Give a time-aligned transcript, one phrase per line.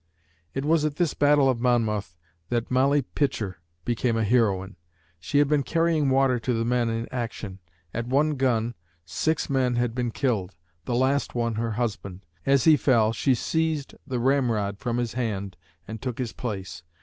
[0.55, 2.17] It was at this battle of Monmouth
[2.49, 4.75] that Molly Pitcher became a heroine.
[5.19, 7.59] She had been carrying water to the men in action.
[7.93, 8.73] At one gun,
[9.05, 12.25] six men had been killed, the last one her husband.
[12.47, 15.55] As he fell, she seized the ramrod from his hand
[15.87, 16.81] and took his place.